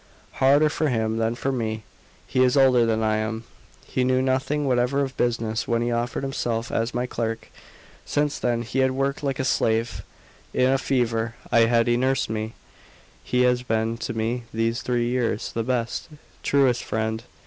[0.41, 1.83] "Harder for him than for me;
[2.25, 3.43] he is older than I am.
[3.85, 7.49] He knew nothing whatever of business when he offered himself as my clerk;
[8.03, 10.01] since then he has worked like a slave.
[10.55, 12.55] In a fever I had he nursed me;
[13.23, 16.09] he has been to me these three years the best,
[16.41, 17.23] truest friend.